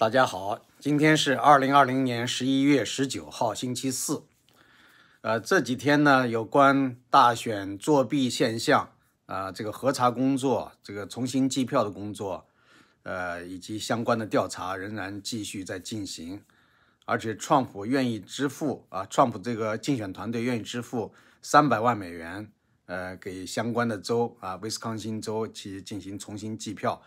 [0.00, 4.24] 大家好，今天是二零二零年十一月十九号，星期四。
[5.20, 8.94] 呃，这几天呢，有关大选作弊现象
[9.26, 12.46] 啊，这个核查工作，这个重新计票的工作，
[13.02, 16.42] 呃，以及相关的调查仍然继续在进行。
[17.04, 21.12] 而且，川普愿意支付啊，川普这个竞选团队愿意支付
[21.42, 22.50] 三百万美元，
[22.86, 27.02] 呃，给相关的州啊，威斯康星州去进行重新计票。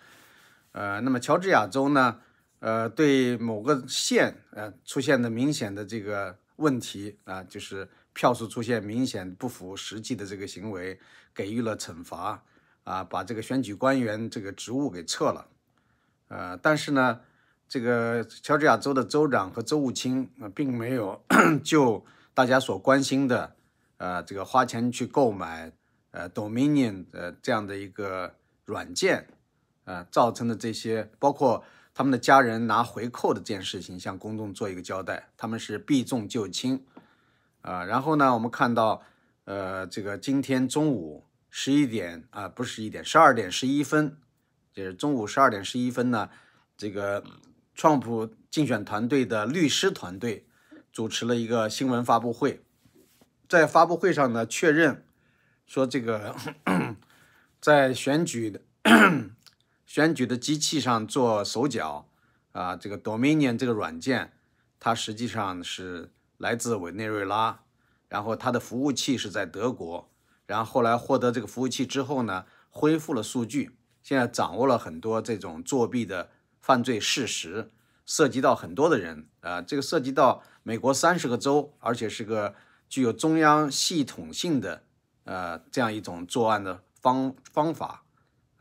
[0.74, 2.20] 呃，那么乔治亚州呢？
[2.64, 10.98] 呃，对某个县呃出现的明显的这个问题啊，就是票数出现明显不符实际的这个行为，
[11.36, 12.42] 给予了惩罚
[12.86, 15.50] 啊，把这个选举官员这个职务给撤了。
[16.30, 17.20] 呃，但是呢，
[17.68, 21.22] 这个乔治亚州的州长和州务卿啊，并没有
[21.66, 23.58] 就大家所关心的
[23.98, 25.70] 呃这个花钱去购买
[26.12, 29.28] 呃 Dominion 呃这样的一个软件
[29.84, 31.62] 啊造成的这些包括。
[31.94, 36.84] 他们的家人拿回扣的这件事情向公众做一个交代，他们是避重就轻，
[37.62, 39.04] 啊，然后呢，我们看到，
[39.46, 44.18] 呃，这个今天中午十一点啊，不是十一点，十二点十一分，
[44.74, 46.32] 就是中午十二点十一分呢，
[46.76, 47.24] 这个
[47.76, 50.48] 创普竞选团队的律师团队
[50.92, 52.64] 主持了一个新闻发布会，
[53.48, 55.06] 在发布会上呢，确认
[55.68, 56.36] 说这个
[57.62, 58.62] 在选举的。
[59.94, 62.08] 选举的机器上做手脚
[62.52, 64.34] 啊，这个 Dominion 这个软件，
[64.80, 67.60] 它实际上是来自委内瑞拉，
[68.10, 70.10] 然后它的服务器是在德国，
[70.48, 77.70] 然后后来获得这个服务器之后呢，恢复了数据，现在掌握了很多这种作弊的犯罪事实，
[78.04, 82.56] 涉及到很多的人啊，这个涉及到美国三十个州，而且是个
[82.90, 84.82] 具有中央系统性的
[85.26, 88.03] 呃这样一种作案的方方法。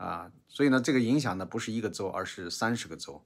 [0.03, 3.23] 啊，所以呢，这个影响呢不是一个州，而是三十个州，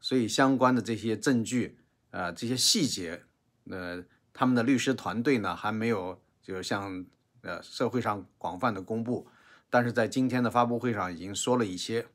[0.00, 1.76] 所以相关的这些证据，
[2.12, 3.24] 呃，这些细节，
[3.68, 7.04] 呃，他们的律师团队呢还没有就是向
[7.42, 9.26] 呃社会上广泛的公布，
[9.68, 12.06] 但是在今天的发布会上已经说了一些，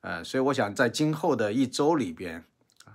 [0.00, 2.44] 呃，所以我想在今后的一周里边，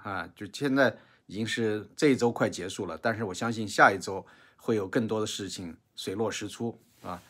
[0.04, 0.98] 啊，就现在
[1.28, 4.26] 已经是这一周快结束了，但是我相信下一周
[4.58, 7.22] 会有更多的事情水落石出啊，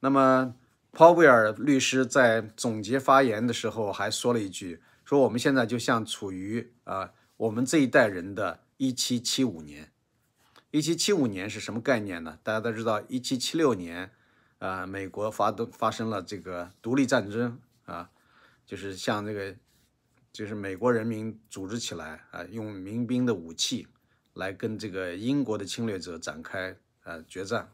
[0.00, 0.54] 那么。
[0.90, 9.92] 鲍威尔律师在总结发言的时候还说了一句：“说我们现在就像处于啊，我们这一代人的1775年。
[10.72, 12.38] 1775年是什么概念呢？
[12.42, 14.10] 大家都知道，1776年，
[14.58, 18.10] 啊，美国发动发生了这个独立战争啊，
[18.66, 19.54] 就是像这个，
[20.32, 23.86] 就是美国人民组织起来啊，用民兵的武器
[24.32, 27.70] 来跟这个英国的侵略者展开呃决战。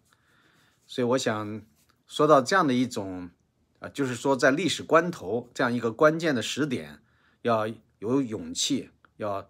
[0.86, 1.62] 所以我想。”
[2.06, 3.31] 说到这样的一种，
[3.81, 7.00] 啊，就是说在历史关头这样一个关键的时点，
[7.42, 7.66] 要
[7.98, 9.48] 有勇气，要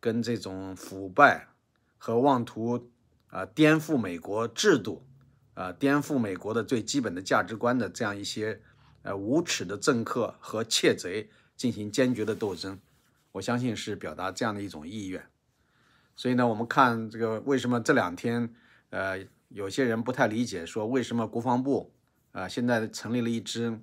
[0.00, 1.48] 跟这种腐败
[1.96, 2.90] 和妄图
[3.28, 5.06] 啊颠覆美国制度，
[5.54, 8.60] 啊颠覆美国的最基本的价值观的这样一些
[9.02, 12.78] 呃无耻的政客和窃贼进行坚决的斗争，
[13.32, 15.26] 我相信是表达这样的一种意愿。
[16.14, 18.54] 所以呢，我们看这个为什么这两天，
[18.90, 21.92] 呃，有些人不太理解，说为什么国防部。
[22.34, 23.78] 啊，现在成立了一支，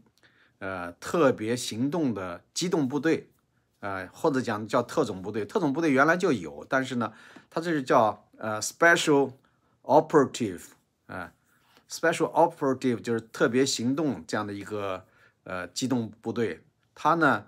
[0.59, 3.29] 呃，特别行动的机动部队，
[3.79, 5.45] 呃，或者讲叫特种部队。
[5.45, 7.13] 特种部队原来就有，但是呢，
[7.49, 9.31] 它这是叫呃 special
[9.83, 10.63] operative，
[11.07, 11.31] 啊
[11.89, 15.05] ，special operative 就是特别行动这样的一个
[15.45, 16.61] 呃机动部队。
[16.93, 17.45] 它呢，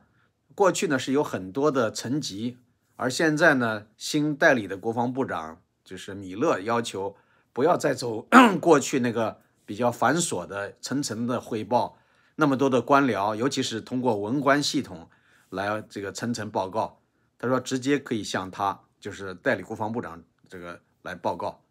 [0.56, 2.60] 过去呢是有很多的层级，
[2.96, 7.18] 而现在呢，新代理的国防部长就是米勒要求
[7.52, 8.26] 不要再走
[8.62, 9.42] 过去那个。
[9.66, 11.98] 比较繁琐的层层的汇报，
[12.36, 15.10] 那么多的官僚，尤其是通过文官系统
[15.50, 17.00] 来这个层层报告。
[17.38, 21.62] 他说直接可以向他，就是代理国防部长这个来报告。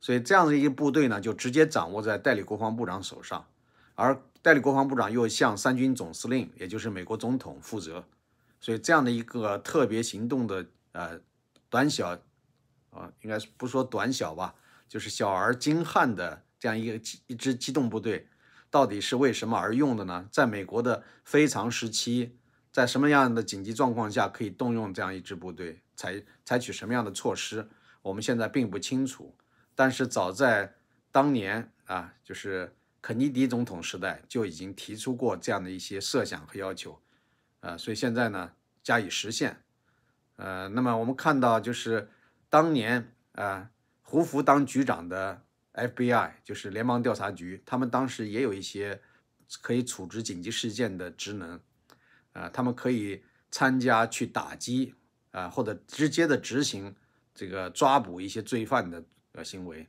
[0.00, 3.46] 所以这样的一个部队呢，就直接掌握在代理国防部长手上，
[3.94, 8.04] 而代理国防部长又向三军总司令，也就是美国总统负责。
[8.60, 11.20] 所以这样的一个特别行动的呃
[11.68, 12.18] 短小
[12.90, 14.54] 啊，应该是不说短小吧，
[14.88, 16.42] 就是小而精悍的。
[16.58, 18.28] 这样一个一支机动部队，
[18.70, 20.28] 到底是为什么而用的呢？
[20.32, 22.36] 在美国的非常时期，
[22.72, 27.68] 在什么样的紧急状况下可以动用这样一支部队，采采取什么样的措施，
[28.02, 29.36] 我们现在并不清楚。
[29.74, 30.74] 但是早在
[31.12, 37.00] 当年啊，就是肯尼迪总统时代就已经提出过这样的一些设想和要求，
[37.60, 38.52] 呃，所以现在呢
[38.82, 39.62] 加以实现。
[40.36, 42.10] 呃，那么我们看到就是
[42.50, 43.70] 当年啊，
[44.02, 45.42] 胡佛当局长的。
[45.78, 49.00] FBI 就是联邦调查局，他们当时也有一些
[49.62, 51.60] 可以处置紧急事件的职能，
[52.32, 54.94] 啊，他们可以参加去打击
[55.30, 56.94] 啊，或者直接的执行
[57.34, 59.86] 这个抓捕一些罪犯的呃行为，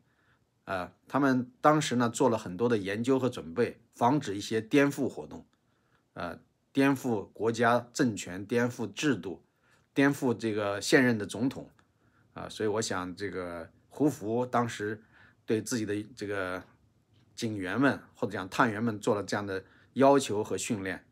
[0.66, 5.46] 啊，他们当时呢做了很多的研究和准备，防止一些颠覆活动，
[6.14, 6.40] 呃，
[6.72, 9.44] 颠覆国家政权、颠覆制度、
[9.94, 11.70] 颠覆这个现任的总统，
[12.34, 15.04] 啊，所以我想这个胡佛当时
[15.50, 16.62] 对自己的这个
[17.36, 19.64] 警员们或者讲探员们做了这样的
[19.94, 21.04] 要求和训练，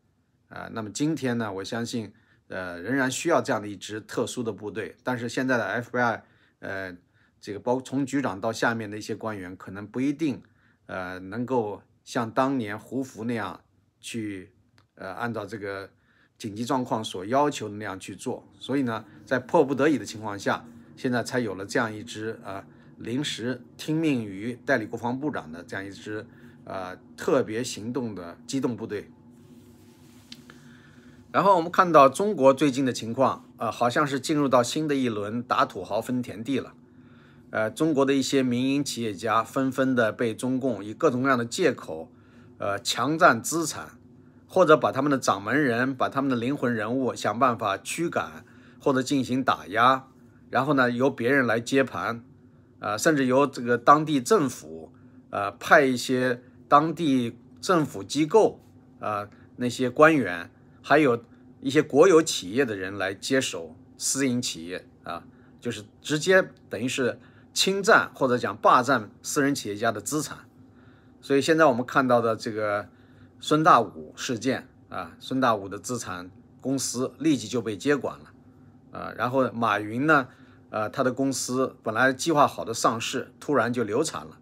[0.48, 2.12] 啊，那么今天呢，我相信。
[2.50, 6.22] 呃，仍然需要这样的一支特殊的部队，但是现在的 FBI，
[6.60, 6.96] 呃，
[7.38, 10.42] 这个包从局长到下面的一些官员，可能不一定，
[10.86, 13.60] 呃，能够像当年胡佛那样
[14.00, 14.50] 去，
[14.94, 15.90] 呃，按照这个
[16.38, 18.48] 紧急状况所要求的那样去做。
[18.58, 20.64] 所以呢，在迫不得已的情况下，
[20.96, 22.64] 现在才有了这样一支啊，
[22.98, 26.26] 临时听命于代理国防部长的这样一支
[26.64, 29.10] 啊特别行动的机动部队。
[31.30, 36.74] 然后我们看到中国最近的情况，啊，好像是进入到新的一轮打土豪分田地了。
[37.50, 42.10] 呃，中国的一些民营企业家纷纷的被中共以各种各样的借口，
[42.58, 43.98] 呃，强占资产，
[44.46, 48.44] 或者把他们的掌门人、把他们的灵魂人物想办法驱赶，
[48.80, 50.08] 或者进行打压，
[50.50, 52.22] 然后呢，由别人来接盘，
[52.80, 54.92] 啊，甚至由这个当地政府，
[55.30, 58.60] 呃，派一些当地政府机构，
[59.00, 60.50] 啊，那些官员。
[60.80, 61.22] 还有
[61.60, 65.22] 一些国有企业的人来接手私营企业啊，
[65.60, 67.18] 就是直接等于是
[67.52, 70.38] 侵占或者讲霸占私人企业家的资产。
[71.20, 72.88] 所以现在我们看到的这个
[73.38, 76.30] 孙大武事件啊，孙大武的资产
[76.62, 78.32] 公司立即就被接管了
[78.98, 80.28] 啊，然后马云呢，
[80.70, 84.38] 呃，他的公司本来计划好的上市，突然就流产了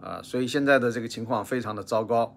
[0.00, 2.36] 啊，所以现在的这个情况非常的糟糕。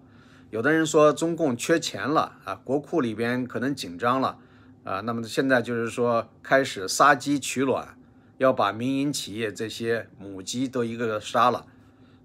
[0.50, 4.38] 有的人说中共缺钱了啊，国库里边可能紧张了
[4.82, 7.98] 啊，那么现在就是说开始杀鸡取卵，
[8.38, 11.66] 要把民营企业这些母鸡都一个个杀了，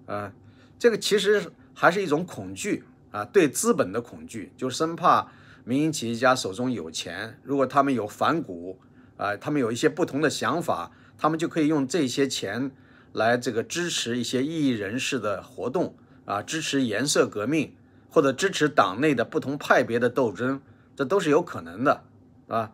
[0.06, 0.32] 啊，
[0.80, 5.28] 这个其实还是一种恐惧啊，对资本的恐惧，就生怕
[5.66, 8.80] 民营企业家手中有钱，如果他们有反骨
[9.18, 12.72] 啊，他们有一些不同的想法，他们就可以用这些钱
[13.12, 15.96] 来这个支持一些异议人士的活动
[16.26, 17.76] 啊，支持颜色革命。
[18.16, 20.62] 或者支持党内的不同派别的斗争，
[20.96, 22.04] 这都是有可能的，
[22.48, 22.72] 啊，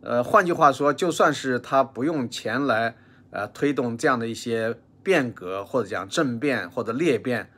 [0.00, 2.96] 呃，换句话说，就算是他不用钱来，
[3.30, 7.50] 呃，推动这样的一些变革或者讲政变或者裂变，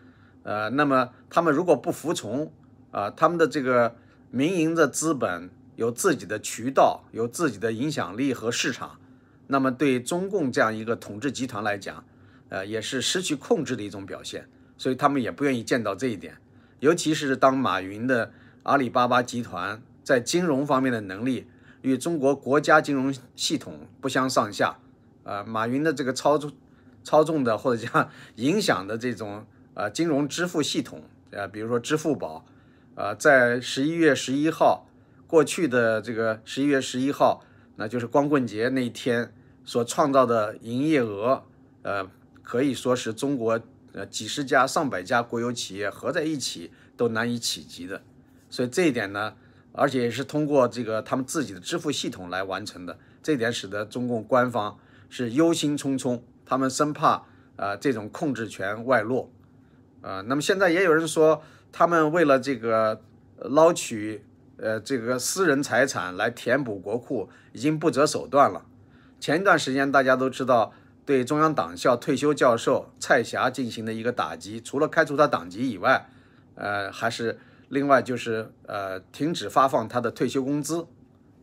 [0.42, 2.52] 呃，那么他们如果不服从，
[2.90, 3.94] 啊，他们的这个
[4.32, 5.48] 民营的资本
[5.80, 9.00] 有自己的渠道，有自己的影响力和市场，
[9.46, 12.04] 那么对中共这样一个统治集团来讲，
[12.50, 14.46] 呃，也是失去控制的一种表现，
[14.76, 16.36] 所以他们也不愿意见到这一点。
[16.80, 18.30] 尤其是当马云的
[18.64, 21.46] 阿里巴巴集团在金融方面的能力
[21.80, 24.76] 与中国国家金融系统不相上下，
[25.24, 26.52] 啊，马云的这个操纵、
[27.02, 32.44] 操纵的或者叫 影响的这种呃金融支付系统，呃，比如说支付宝，
[32.96, 34.86] 呃，在十一月十一号
[35.30, 37.44] 过去的这个十一月十一号，
[37.76, 39.32] 那就是光棍节那一天
[39.64, 41.44] 所创造的营业额，
[41.82, 42.10] 呃，
[42.42, 43.60] 可以说是中国。
[43.92, 48.00] 呃，几十家、上百家国有企业合在一起都难以企及的，
[48.48, 49.34] 所以这一点呢，
[49.72, 59.32] 而且也是通过这个他们自己的支付系统来完成的，这点使得中共官方是忧心忡忡，他们生怕啊这种控制权外露，
[60.02, 63.02] 啊，那么现在也有人说，他们为了这个
[63.38, 64.24] 捞取
[64.60, 68.66] 呃这个私人财产来填补国库，已经不择手段了。
[69.18, 70.72] 前一段时间大家都知道。
[71.06, 76.08] 对中央党校退休教授蔡霞进行的一个打击，除了开除他党籍以外，
[76.54, 77.36] 呃，还是
[77.68, 80.86] 另外就是呃停止发放他的退休工资，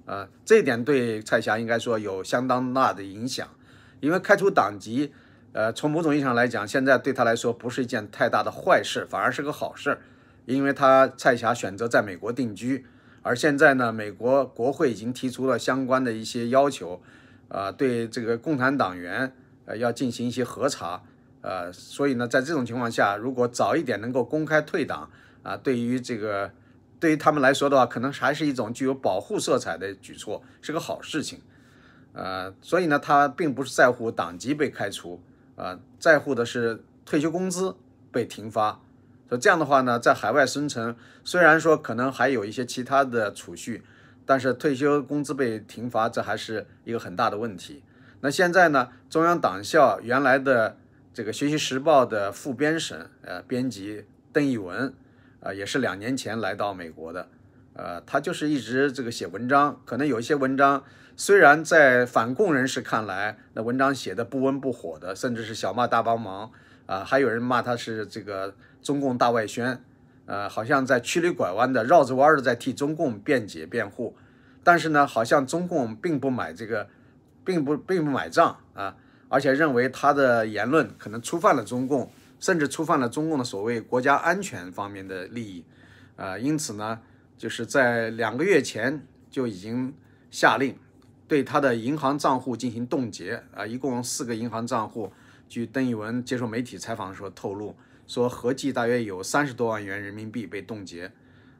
[0.05, 3.45] 呃，这一点对蔡霞应该说有相当大的影响，
[3.99, 5.11] 因为开除党籍，
[5.51, 9.99] 呃，从某种意义上来讲，现在对他来说不是一件太大的坏事，反而是个好事，
[10.45, 12.85] 因为他蔡霞选择在美国定居，
[13.27, 17.01] 而现在呢，美国国会已经提出了相关的一些要求，
[17.49, 19.33] 啊，对这个共产党员。
[19.69, 21.03] 呃，要进行一些核查，
[21.41, 25.11] 呃，所以呢，在这种情况下，如果早一点能够公开退党，
[25.43, 26.49] 啊，对于这个，
[27.01, 31.41] 对于他们来说的话，可能还是一种具有保护色彩的举措，是个好事情，
[32.13, 35.21] 呃，所以呢，他并不是在乎党籍被开除，
[35.57, 37.75] 啊，在乎的是退休工资
[38.09, 38.79] 被停发，
[39.29, 43.83] 所以这样的话呢，在海外生存，虽然说可能还有一些其他的储蓄，
[44.25, 47.83] 但是退休工资被停发，这还是一个很大的问题。
[48.21, 48.89] 那现在呢？
[49.09, 50.75] 中央党校原来的
[51.13, 54.93] 这个《学习时报》的副编审，呃，编辑邓毅文，
[55.39, 57.27] 啊，也是两年前来到美国的，
[57.73, 60.83] 呃，他就是一直这个写文章，可能有一些文章
[61.15, 66.51] 虽然在反共人士看来，那文章写的不温不火的，甚至是小骂大帮忙
[66.87, 68.55] 啊，还有人骂他是这个
[68.87, 69.83] 中共大外宣，
[70.27, 74.15] 呃，好像在曲里拐弯的、绕着弯的在替中共辩解辩护，
[74.63, 76.87] 但是呢，好像中共并不买这个，
[77.43, 78.95] 并不并不买账啊，
[79.27, 82.09] 而且认为他的言论可能触犯了中共。
[82.39, 85.65] 甚至触犯了中共的所谓国家安全方面的利益，
[86.15, 86.99] 啊，因此呢，
[87.35, 89.01] 就是在两个月前
[89.31, 89.91] 就已经
[90.29, 90.77] 下令
[91.27, 95.11] 对他的银行账户进行冻结，啊，一共四个银行账户。
[95.49, 97.75] 据邓玉文接受媒体采访的时候透露，
[98.07, 101.11] 说合计大约有三十多万元人民币被冻结。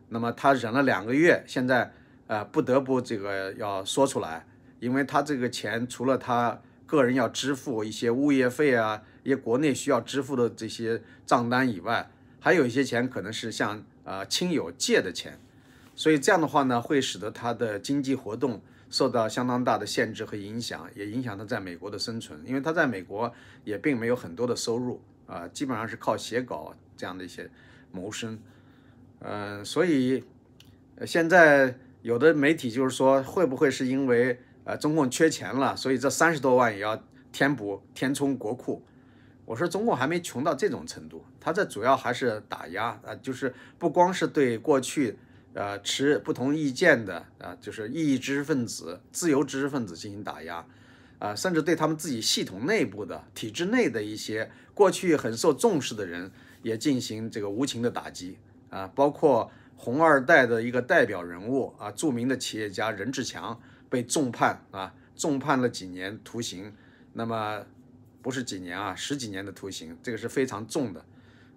[0.10, 1.94] 那么他忍了两个月，现在
[2.26, 4.48] 呃不得不这个要说出来，
[4.80, 9.04] 因为他这个钱除了他个人要支付一些物业费啊。
[9.24, 15.38] 一些国内需要支付的这些账单以外，还有一些钱可能是向啊亲友借的钱，
[15.96, 23.30] 所以这样的话呢，会使得他的经济活动受到相当大的限制和影响，也影响他在美国的生存，因为他在美国
[23.66, 27.50] 也并没有很多的收入啊，基本上是靠写稿这样的一些
[27.92, 28.40] 谋生，
[29.20, 30.24] 嗯，所以
[31.06, 38.84] 现在有的媒体就是说，会不会是因为呃中共缺钱了，所以这三十多万也要填补填充国库？
[39.46, 45.18] 我说中共还没穷到这种程度，他这主要还是打压啊，就是不光是对过去
[45.54, 50.66] 呃持不同意见的啊，就是异议知识分子、自由知识分子进行打压，
[51.20, 56.32] 啊，甚至对他们自己系统内部的体制内的一些过去很受重视的人
[56.62, 58.38] 也进行这个无情的打击。
[58.70, 63.60] 啊，包括红二代的一个代表人物啊，著名的企业家任志强
[63.90, 66.74] 被重判啊，重判了几年徒刑，
[67.14, 67.64] 那么。
[68.20, 71.06] 不是几年啊，十几年的徒刑，这个是非常重的，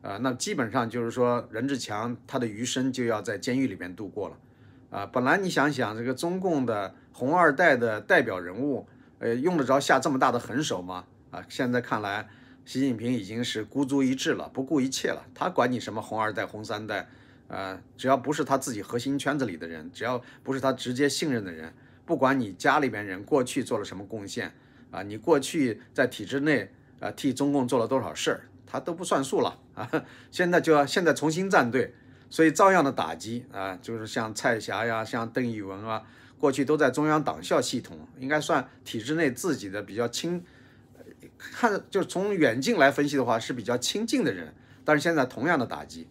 [0.03, 4.37] 啊，那基本上就是说任志强他的余生就要在监狱里边度过了，
[4.91, 8.87] 啊，本来你想想这个中共的红二代的代表人物，
[9.21, 11.05] 呃，用得着下这么大的狠手吗？
[11.31, 12.29] 啊，现在看来，
[12.65, 17.09] 习近平已经是孤注一掷了，不顾一切了，他管你什么红二代、红三代，
[17.47, 21.73] 啊，只要不是他自己核心圈子里的人，只要不是他直接信任的人，
[22.05, 24.53] 不管你家里边人过去做了什么贡献。
[24.91, 29.89] 啊，你过去在体制内啊替中共做了多少事儿，他都不算数了啊！
[30.33, 31.95] 现在就要现在重新站队，
[32.29, 36.03] 所以照样的打击啊，就是像蔡霞呀，像邓玉文啊，
[36.41, 40.43] 过去都在中央党校系统，应该算体制内自己的比较亲，
[41.39, 44.53] 看就从远近来分析的话是比较亲近的人，
[44.85, 46.09] 但是现在同样的打击，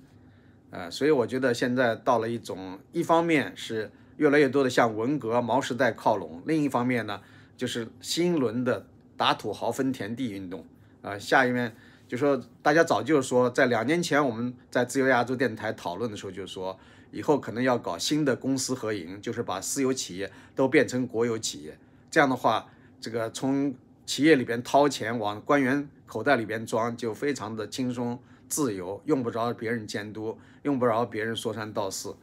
[0.69, 7.19] 呃，所以我觉得现在到了一种，一方面是越来越多的向文革毛时代靠拢，另一方面呢。
[7.59, 10.65] 就是新一轮的打土豪分田地运动
[11.01, 11.75] 啊，下一面
[12.09, 16.75] 就说大家早就说，在两年前我们在自由亚洲电台讨论的时候，就说
[17.11, 21.77] 以后可能要搞新的公私合营，就是把私有企业都变成国有企业，
[22.09, 22.65] 这样的话，
[22.99, 23.75] 这个从
[24.07, 32.15] 企业里边掏钱往官员口袋里边装，就非常的轻松自由，用不着别人监督，用不着别人说三道四，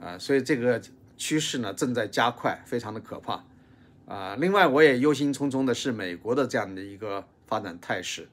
[0.00, 0.80] 啊，所以这个
[1.16, 3.44] 趋势呢正在加快，非常的可怕。
[4.06, 8.28] 啊，另外我也忧心忡忡的是美国的这样的一个发展态势，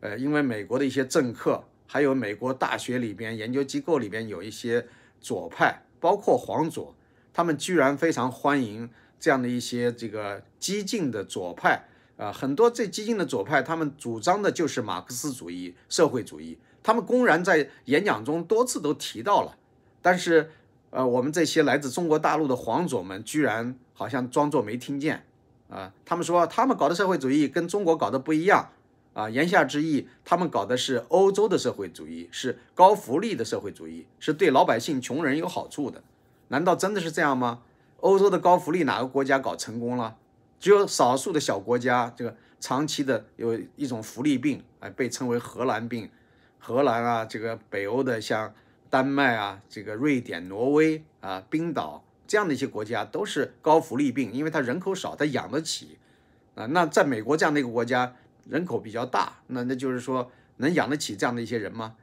[0.00, 4.86] 呃，因为美国的一些政客，还有美国大学里边研究机构里边有一些
[5.20, 6.94] 左派，包括黄左，
[7.32, 8.88] 他们居然非常欢迎
[9.18, 11.84] 这样的一些这个激进的左派，
[12.16, 19.56] 啊，很多最激进的左派，他们主张的就是马克思主义、社会主义，他们公然在演讲中多次都提到了，
[20.00, 20.50] 但是，
[20.90, 23.76] 呃，我们这些来自中国大陆的黄左们居然。
[23.98, 25.24] 好像装作没听见，
[25.70, 28.70] 啊，他们说他们搞的社会主义跟中国搞的不一样，
[29.16, 36.02] 啊，言下之意，他们搞的是欧洲的社会主义，是高福利的社会主义，是对老百姓穷人有好处的，
[36.48, 37.62] 难道真的是这样吗？
[38.00, 40.18] 欧洲的高福利哪个国家搞成功了？
[40.60, 46.10] 只有少数的小国家，这个长期的有一种福利病，哎，被称为荷兰病，
[46.58, 48.52] 荷兰啊，这个北欧的像
[48.90, 52.02] 丹麦啊，这个瑞典、挪威啊，冰岛。
[52.26, 55.96] 这样的一些国家都是高福利病，因为它人口少，它养得起
[56.56, 56.66] 啊。
[56.66, 58.16] 那在美国这样的一个国家，
[58.48, 61.94] 人口比较大，那那就是说能养得起这样的一些人吗？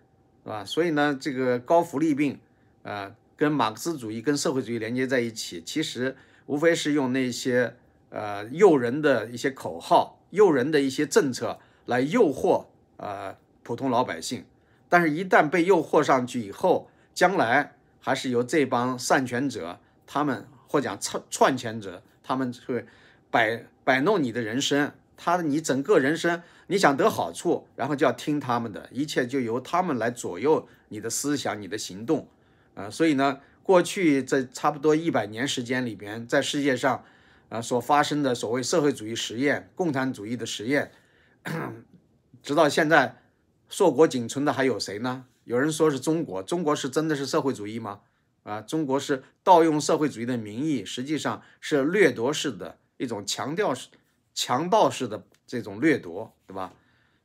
[0.43, 0.65] 是吧？
[0.65, 2.39] 所以呢，这个高福利病
[2.83, 7.75] 啊，跟马克思主义、跟社会主义连接在一起，其实无非是用那些
[8.09, 12.65] 呃诱人的一些口号、诱人的一些政策来诱惑
[12.97, 14.43] 呃普通老百姓。
[14.89, 19.79] 但是，一旦被诱惑上去以后，将来还是由这帮擅权者。
[20.05, 22.85] 他们或讲篡篡权者，他们会
[23.31, 32.27] 摆摆弄你的人生，他你整个人生，你想得好处，然后就要听他们的，一切就由他们来左右你的思想、你的行动，
[32.75, 37.03] 啊，所以呢，过去这差不多一百年时间里边，在世界上
[37.49, 40.91] 啊所发生的所谓社会主义实验、共产主义的实验，
[42.41, 43.21] 直到现在
[43.69, 45.25] 硕果仅存的还有谁呢？
[45.45, 48.01] 有人说是中国，中国是真的是社会主义吗？
[48.43, 53.87] 啊，中国是盗用社会主义的名义，实际上是掠夺式的一种强调式、
[54.33, 56.73] 强盗式的这种掠夺，对吧？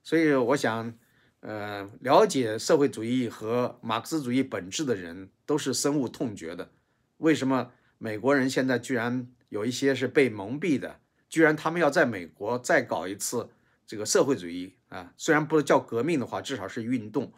[0.03, 0.93] 所以我想，
[1.41, 6.71] 呃，了解社会主义和马克思主义本质的人都是深恶痛绝的。
[7.19, 11.01] 为什么美国人现在居然有一些是被蒙蔽的？
[11.29, 13.51] 居然他们要在美国再搞一次
[13.87, 15.13] 这个社会主义啊？
[15.17, 17.33] 虽然不叫革命的话，至少是运动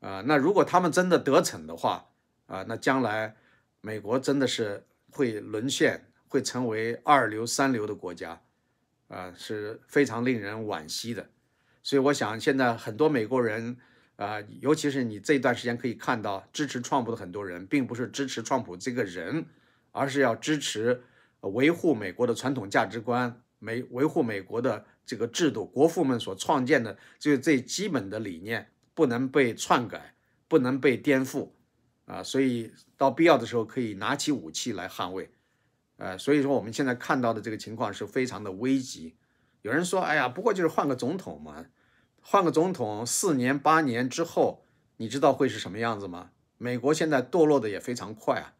[0.00, 0.22] 啊。
[0.26, 2.10] 那如果他们真的得逞的话，
[2.46, 3.36] 啊，那将来
[3.80, 8.42] 美国真的是会沦陷，会成为二流、三流的国家，
[9.10, 11.28] 啊，是非常令人惋惜的。
[11.82, 13.76] 所以我想，现在很多美国人，
[14.14, 19.46] 啊，尤其是你这段时间可以看到，支持川普的很多人，并不是支持川普这个人，
[19.90, 21.02] 而是要支持
[21.40, 30.14] 维护美国的传统价值观，美维护美国的这个制度，国父们所创建的这最基本的理念不能被篡改，
[30.46, 31.50] 不能被颠覆。
[32.04, 35.30] 啊，所以到必要的时候可以拿起武器来捍卫，
[36.00, 39.14] 呃，所以说我们现在看到的这个情况是非常的危急。
[39.62, 41.66] 有人说，哎呀，不过就是换个总统嘛，
[42.22, 44.64] 换个总统四年八年之后，
[44.96, 46.30] 你知道会是什么样子吗？
[46.56, 48.54] 美国现在堕落的也非常快啊，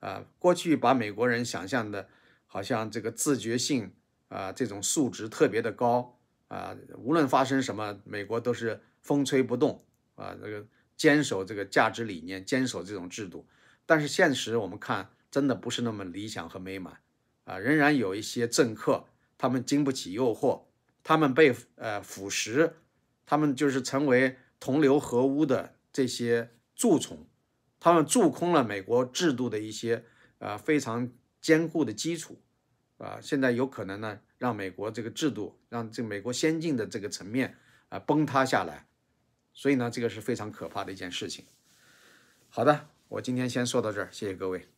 [0.00, 2.08] 啊，过去把美国人想象的，
[2.46, 3.92] 好像这个自觉性
[4.28, 6.18] 啊，这种素质特别的高
[6.48, 9.84] 啊，无论发生什么，美国都是风吹不动
[10.16, 10.66] 啊，这个。
[10.98, 13.46] 坚守这个价值理念，坚守这种制度，
[13.86, 17.00] 但是现实我们看真的不是那么理想和美满
[17.44, 19.06] 啊，仍然有一些政客，
[19.36, 20.64] 他们经不起诱惑，
[21.02, 22.72] 他们被呃腐蚀，
[23.26, 27.26] 他们就是成为同流合污的这些蛀虫，
[27.78, 30.04] 他们蛀空了美国制度的一些
[30.38, 32.40] 呃非常坚固的基础
[32.98, 37.56] 啊，现在有可能呢让美国这个制度，让这美国先进的这个层面
[37.88, 38.86] 啊崩塌下来。
[39.52, 41.44] 所以呢，这个是非常可怕的一件事情。
[42.48, 44.77] 好的，我今天先说到这儿，谢谢各位。